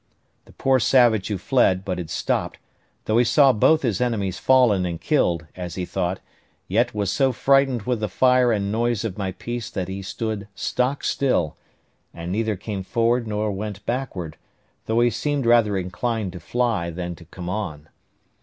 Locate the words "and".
4.83-4.99, 8.51-8.71, 12.15-12.31